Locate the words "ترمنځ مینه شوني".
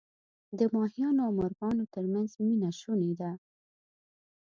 1.93-3.13